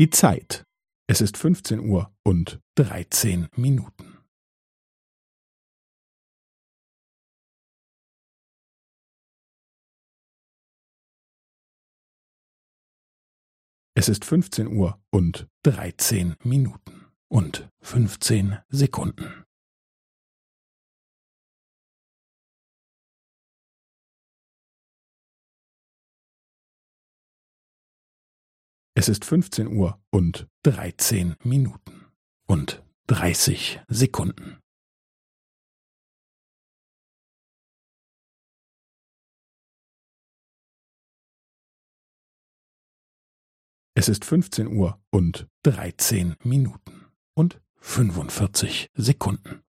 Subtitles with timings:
[0.00, 0.64] Die Zeit.
[1.10, 4.16] Es ist 15 Uhr und 13 Minuten.
[13.94, 19.44] Es ist 15 Uhr und 13 Minuten und 15 Sekunden.
[29.00, 32.04] Es ist 15 Uhr und 13 Minuten
[32.46, 34.58] und 30 Sekunden.
[43.94, 49.62] Es ist 15 Uhr und 13 Minuten und 45 Sekunden.